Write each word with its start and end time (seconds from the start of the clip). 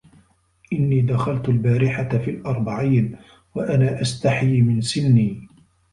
إنِّي 0.73 1.01
دَخَلْت 1.01 1.49
الْبَارِحَةَ 1.49 2.09
فِي 2.17 2.31
الْأَرْبَعِينَ 2.31 3.17
وَأَنَا 3.55 4.01
أَسْتَحِي 4.01 4.61
مِنْ 4.61 4.81
سِنِي 4.81 5.47